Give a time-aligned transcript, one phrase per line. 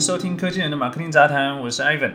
[0.00, 2.14] 收听科技人的马克丁杂谈，我是 Ivan。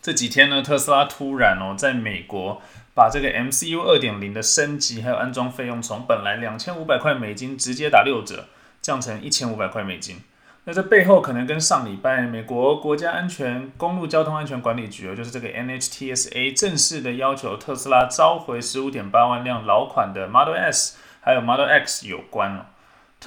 [0.00, 2.62] 这几天呢，特斯拉突然哦，在美国
[2.94, 8.44] 把这个 MCU 二点零的升级还有安装费用，从本来两千五百块美金直接打六折，
[8.80, 10.18] 降成一千五百块美金。
[10.62, 22.68] 那这背后可能跟上礼拜美国国家安全公路交通安全管理局，就是这个 NHTSA 正式的要求特斯拉召回十五点八万辆老款的 Model S 还有 Model X 有关了。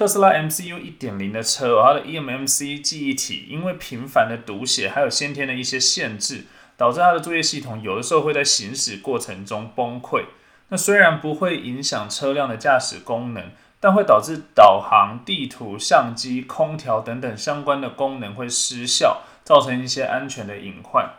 [0.00, 6.44] 特斯拉 MCU 一点零的车，它的 eMMC 记忆体因为频繁的读写，还有先天的一些限制，
[6.78, 10.24] 导致它的作业系统有的时候会在行驶过程中崩溃。
[10.70, 21.10] 那虽然不会影响车辆的驾驶功能，但会导致导航、地图、相机、空调等等相关的功能会失效，造成一些安全的隐患。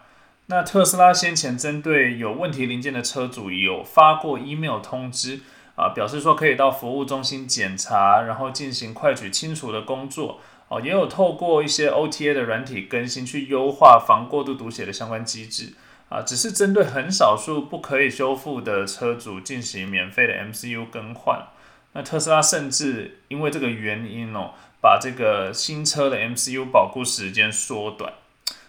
[0.48, 5.42] 那特斯拉先前针对有问题零件的车主有发过 email 通知。
[5.76, 10.40] 啊，表示说可以到服务中心检查，然后进行快取清除的工作。
[10.68, 15.74] 哦，也有透过一些 OTA 的软体更新去优化防过度读写的相关机制。
[16.10, 21.48] 啊，只是针对很少数不可以修复的车主进行免费的 MCU 更换。
[21.94, 28.14] 那特斯拉甚至因为这个原因哦，把这个新车的 MCU 保护时间缩短。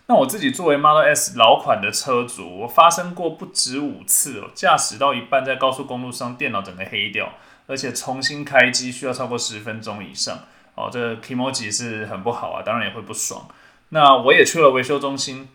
[0.06, 7.32] 那我自己作为 Model S 老款的车主，我发生过不止五次哦，驾驶到一半在高速公路上电脑整个黑掉，
[7.68, 10.40] 而且重新开机需要超过十分钟以上
[10.74, 13.46] 哦，这 Kimoji 是很不好啊，当然也会不爽。
[13.90, 15.48] 那我也去了维修中心，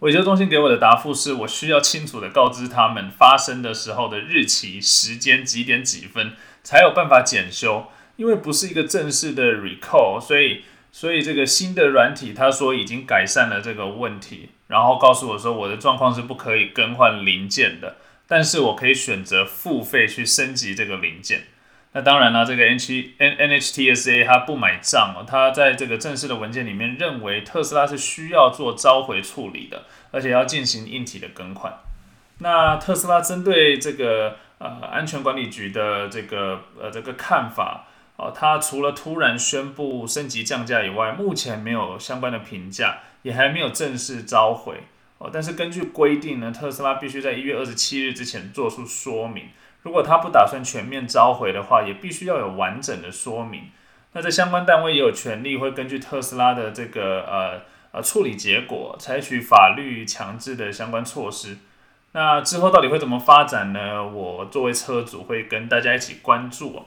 [0.00, 6.32] 维修中心给我的答复是我需要清楚的告知他们发生的时候的日期、时间几点几分，
[6.64, 10.64] 才有办法检修，因为不是一个正式的 recall，所以。
[10.92, 17.96] 所以这个新的软体，他说已经改善了这个问题，然后告诉我说我的状况是不可以更换零件的，
[18.26, 21.44] 但是我可以选择付费去升级这个零件。
[21.92, 31.72] 那当然了，这个 N 七 N N H T S A 它不买账哦，它在这个正式的文件里面认为特斯拉是需要做召回处理的，而且要进行硬体的更换。
[32.38, 37.86] 那特斯拉针对这个呃安全管理局的这个呃这个看法。
[38.20, 44.74] 哦，它除了突然宣布升级降价以外，目前没有相关的评价，也还没有正式召回。
[45.16, 49.48] 哦，但是根据规定呢，特斯拉必须在一月二十七日之前做出说明。
[49.82, 53.70] 如果他不打算全面召回的话，也必须要有完整的说明。
[54.12, 61.56] 那这相关单位也有权利会根据特斯拉的这个呃呃处理结果，采取法律强制的相关措施。
[62.12, 64.06] 那之后到底会怎么发展呢？
[64.06, 66.84] 我作为车主会跟大家一起关注。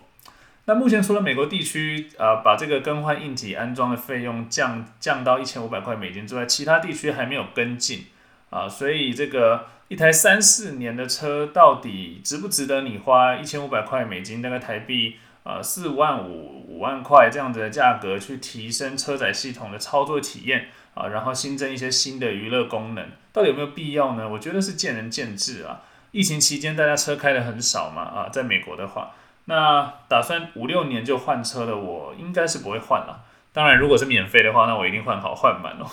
[0.65, 8.05] 那目前除了美国地区啊，把这个更换硬体安装的费用降降到一千五百块美金之外，其他地区还没有跟进
[8.49, 24.29] 啊，所以这个一台三四年的车到底值不值得你花一千五百块美金，大概台币呃四万五五万块这样子的价格去提升车载系统的操作体验啊，然后新增一些新的娱乐功能，到底有没有必要呢？
[24.29, 25.81] 我觉得是见仁见智啊。
[26.11, 29.11] 疫情期间大家车开的很少嘛啊，在美国的话。
[29.45, 33.25] 那打算五六年就换车的我应该是不会换了。
[33.51, 35.85] 当然，如果是免费的话，那我一定换好换满哦。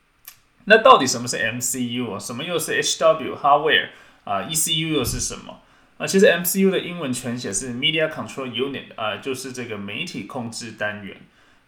[0.66, 2.18] 那到底什么是 MCU 啊？
[2.18, 3.88] 什么又是 HW Hardware
[4.24, 5.60] 啊？ECU 又是什么？
[5.98, 11.16] 啊，其实 MCU 的英文全写是 Media Control Unit 啊，就是这个媒体控制单元。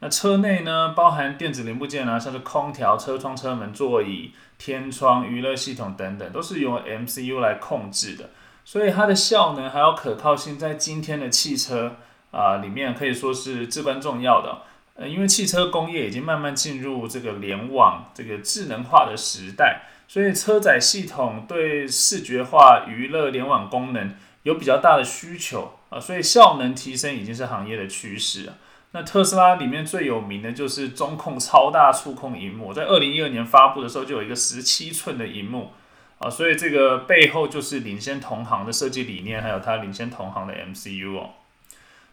[0.00, 8.30] 那车内呢，包含电子零部件啊，像是空调、车窗、车门、座椅、天窗、娱乐系统等等，都是由 MCU 来控制的。
[8.66, 11.94] 所以它的效能还有可靠性，在今天的汽车
[12.32, 14.62] 啊里面可以说是至关重要的。
[14.96, 24.12] 呃，因为汽车工业已经慢慢进入这个联网、这个智能化的时代，所以车载系统对视觉化、娱乐、联网功能
[24.42, 28.52] 有比较大的需求啊，所以效能提升已经是行业的趋势。
[28.90, 35.70] 那特斯拉里面最有名的就是中控超大触控荧幕，在二零一二年发布的时候就有一个十七寸的荧幕。
[36.18, 41.30] 啊，所以这个背后就是领先同行的设计理念，还有它领先同行的 MCU 哦。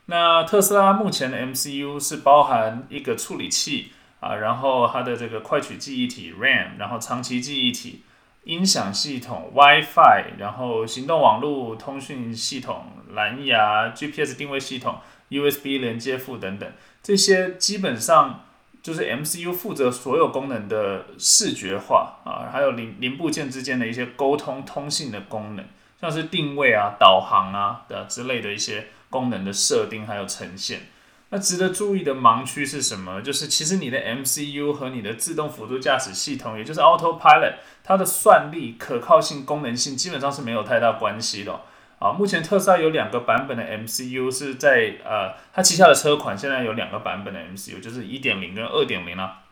[0.07, 8.03] 那特斯拉目前的 MCU 是包含一个处理器啊，然后它的这个快取记忆体 RAM，然后长期记忆体、
[8.43, 14.97] 音响系统、WiFi，然后行动网络通讯系统、蓝牙、GPS 定位系统、
[15.29, 16.69] USB 连接埠等等，
[17.01, 18.45] 这些基本上。
[18.83, 25.65] 就是 MCU 负责所有功能的视觉化啊，还有零零部件之间的一些沟通通信的功能，
[25.99, 30.81] 像是定位啊、导航啊的之类的一些功能的设定还有呈现。
[31.29, 33.21] 那值得注意的盲区是什么？
[33.21, 37.53] 就是其实你的 MCU 和你的自动辅助驾驶系统，也就是 Autopilot，
[37.83, 41.61] 它的算力、可靠性、功能性基本上是没有太大关系的。
[42.03, 49.43] 啊，目前特斯拉有两个版本的 MCU 是在呃，它旗下的车款现在有两个版本的 MCU，就是一点零跟二点零啊。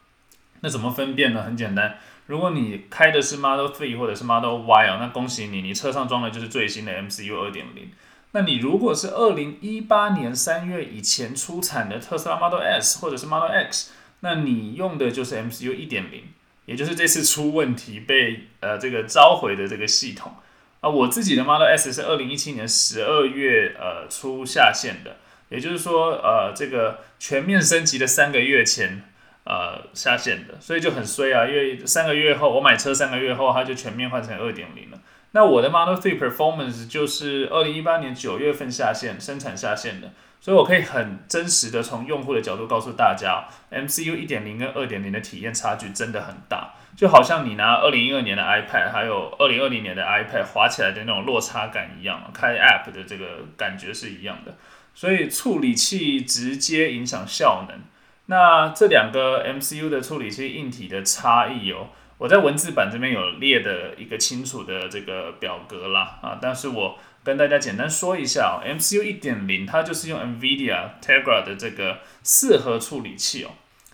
[0.60, 1.44] 那怎么分辨呢？
[1.44, 7.90] 很简单，如果你开的是 Model 3或者是 Model Y 啊，那恭喜你，你车上装的就是最新的 MCU 二点零。
[8.34, 16.26] 那你如果是二零一八年三月以前出产的特斯拉 Model S 或者是 Model X，那你用的就是 MCU 一点零，
[16.66, 20.34] 也就是这次出问题被呃这个召回的这个系统
[20.82, 20.90] 啊。
[20.90, 25.16] 我自己的 Model S 是二零一七年十二月呃初下线的，
[25.50, 29.04] 也就是说呃这个全面升级的三个月前
[29.46, 35.00] 呃下线的，所以就很衰啊，因为三个月后我买车三个月后它就全面换成二点零了。
[35.34, 40.12] 那我的 Model Three Performance 就是二零一八年九月份下线生产下线的，
[40.42, 54.56] 所以我可以很真实的从用户的角度告诉大家，MCU 一点零跟二点零的体验差距真的很大，就好像你拿二零一二年的 iPad 还有二零二零年的 iPad 滑起来的那种落差感一样，开 App 的这个感觉是一样的，
[54.94, 57.80] 所以处理器直接影响效能。
[58.28, 61.88] 那这两个 MCU 的处理器硬体的差异哦。
[62.18, 73.50] 我在文字版这边有列的一个清楚的这个表格啦，啊，但是我跟大家简单说一下，MCU 一点零它就是用 NVIDIA Tegra 的这个四核处理器哦。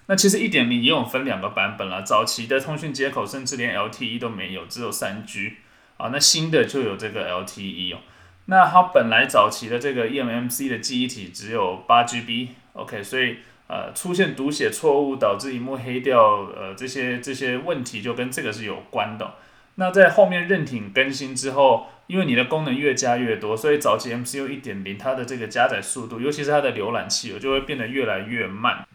[0.07, 5.53] 那其实一点零也有分两个版本啦，早期的通讯接口甚至连 LTE 都没有，只有三 G
[5.97, 7.99] 啊，那新的就有这个 LTE 哦。
[8.45, 13.37] 那它本来早期的这个 eMMC 的记忆体只有八 GB，OK，所以。
[13.69, 19.33] 呃，出现读写错误导致荧幕黑掉，呃，这些这些问题就跟这个是有关的。
[19.75, 28.87] 那在后面韧挺更新之后，因为你的功能越加越多，所以早期 MCU 一点零它的这个加载速度，尤其是它的浏览器，就会变得越来越慢。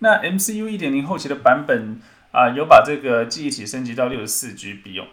[0.00, 2.00] 那 MCU 一点零后期的版本
[2.32, 5.06] 啊，有把这个记忆体升级到六十四 GB 哦。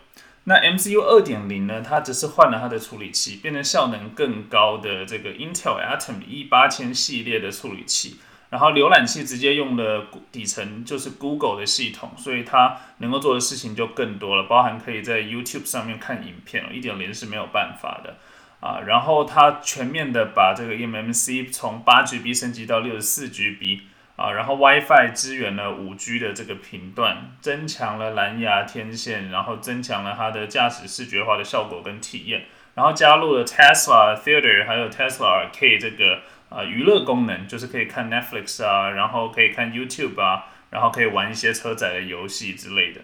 [0.44, 8.18] 那 MCU 二点零呢，它只是换了它的处理器，变成效能更高的这个 Intel Atom E 八千系列的处理器。
[8.52, 18.18] 然后浏览器直接用的底层就是 Google 的系统，所以它能够做的事情就更多了，包含可以在 YouTube 上面看影片哦，一点零是没有办法的
[18.60, 18.82] 啊。
[18.86, 23.82] 然后它全面的把这个 MMC 从八 GB 升级到六十四 GB
[24.16, 32.46] 啊，然后 WiFi 支援了五 G 的这个频段，增强了蓝牙天线，然后增强了它的驾驶视觉化的效果跟体验，
[32.76, 36.22] 然后加入了 Tesla Theater 还有 Tesla K 这个。
[36.48, 43.02] 啊，娱乐功能就是可以看 Netflix 啊，然后可以看 YouTube 啊，然后可以玩一些车载的游戏之类的。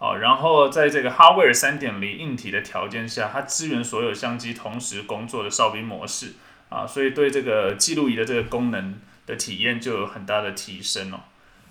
[0.00, 6.32] 哦，然后在这个 Hardware 三点零硬体的条件下，它支援所有相机同时工作的哨兵模式
[6.68, 11.20] 啊，所以对这个记录仪的这个功能的体验就有很大的提升哦。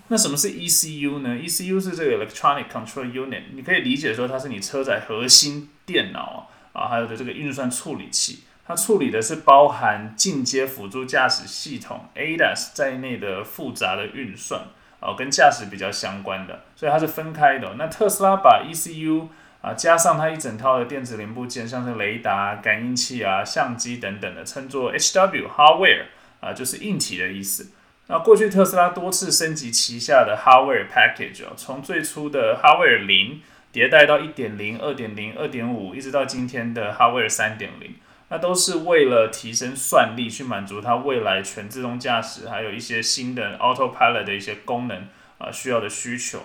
[0.07, 8.43] 那什么是 ECU 呢？ECU 是这个 Electronic Control Unit，你可以理解说它是你车载核心电脑啊，还有的这个运算处理器。
[8.65, 14.61] 它处理的是包含进阶辅助驾驶系统 ADAS 在内的复杂的运算，
[14.99, 17.73] 哦，跟驾驶比较相关的，所以它是分开的。
[17.79, 19.27] 那特斯拉把 ECU
[19.61, 26.05] 啊加上它一整套的电子零部件，像是雷达、感应器啊、相机等等的，称作 HW Hardware
[26.39, 27.71] 啊，就是硬体的意思。
[28.07, 33.41] 那过去特斯拉多次升级旗下的 Hardware Package，从最初的 Hardware 零
[33.71, 37.95] 迭代到一点零、二点零、二点五，一直到今天的 Hardware 三点零。
[38.31, 45.07] 那都是为了提升算力，去满足它未来全自动驾驶，还有一些新的 Autopilot 的一些功能
[45.39, 46.43] 啊需要的需求。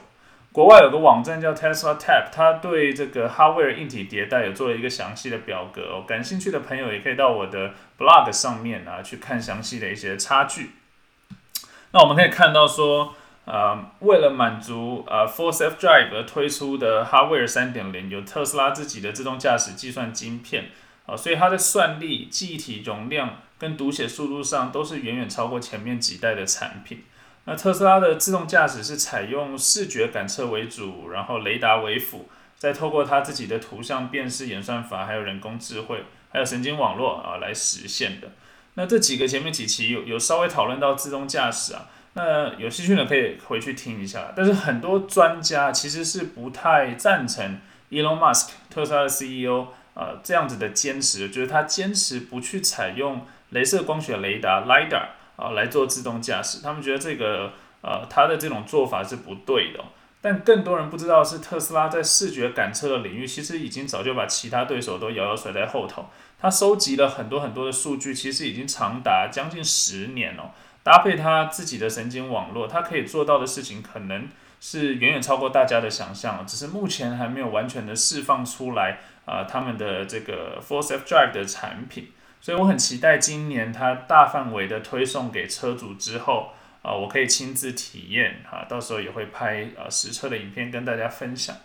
[0.54, 6.04] 国外有个网站叫 Tesla Tap，它对这个 Hardware 硬体迭代有做了一个详细的表格哦。
[6.06, 10.70] 感兴趣的朋友也可以到我的 Blog 上面啊去看详细的一些差距。
[11.90, 20.66] 那我们可以看到说，呃，为了满足呃 Full Self Drive 而推出的 Hardware 三点零，有特斯拉自己的自动驾驶计算晶片。
[21.06, 27.02] 啊，所以它的算力、记忆体容量跟读写速度上都是远远超过前面几代的产品。
[27.46, 38.28] 那特斯拉的自动驾驶是采用视觉感测为主，然后雷达为辅，再透过它自己的图像辨识演算法，还有人工智慧，还有神经网络啊来实现的。
[38.74, 44.32] 那这几个前面几期有有稍微讨论到自动驾驶啊，那有兴趣的可以回去听一下。
[44.34, 47.60] 但是很多专家其实是不太赞成
[47.90, 49.68] Elon Musk 特斯拉的 CEO。
[49.96, 59.84] 呃，这样子的坚持，就是他坚持不去采用镭射光学雷达 （LiDAR） 啊来做自动驾驶，他们觉得这个呃他的这种做法是不对的。
[60.20, 66.06] 但更多人不知道是特斯拉在视觉感测的领域，其实已经早就把其他对手都遥遥甩在后头。
[66.40, 70.54] 他收集了很多很多的数据，其实已经长达将近十年了。
[70.82, 74.28] 搭配他自己的神经网络，他可以做到的事情，可能
[74.60, 79.00] 是远远超过大家的想象，只是目前还没有完全的释放出来。
[79.26, 82.08] 啊，他们的这个 Full Self Drive 的产品，
[82.44, 86.50] 所以我很期待今年它大范围的推送给车主之后，
[86.82, 91.56] 啊，我可以亲自体验哈，到时候也会拍呃实车的影片跟大家分享。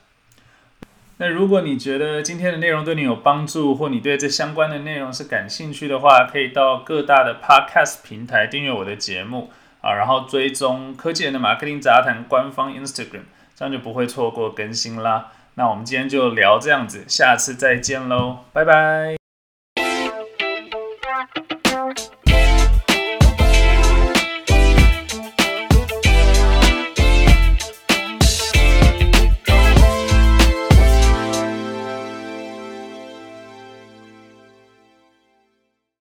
[1.17, 15.33] 那如果你觉得今天的内容对你有帮助，或你对这相关的内容是感兴趣的话，可以到各大的 Podcast 平台订阅我的节目啊，然后追踪科技人的马克丁杂谈官方 Instagram，这样就不会错过更新啦。
[15.55, 19.18] 那我们今天就聊这样子，下次再见喽，拜拜。